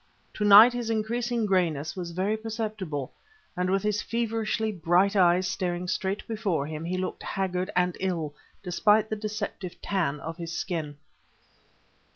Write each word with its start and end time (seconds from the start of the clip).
To 0.33 0.43
night 0.43 0.73
his 0.73 0.89
increasing 0.89 1.45
grayness 1.45 1.95
was 1.95 2.09
very 2.09 2.35
perceptible, 2.35 3.13
and 3.55 3.69
with 3.69 3.83
his 3.83 4.01
feverishly 4.01 4.71
bright 4.71 5.15
eyes 5.15 5.47
staring 5.47 5.87
straightly 5.87 6.33
before 6.35 6.65
him, 6.65 6.83
he 6.85 6.97
looked 6.97 7.21
haggard 7.21 7.69
and 7.75 7.95
ill, 7.99 8.33
despite 8.63 9.11
the 9.11 9.15
deceptive 9.15 9.79
tan 9.79 10.19
of 10.19 10.37
his 10.37 10.51
skin. 10.51 10.97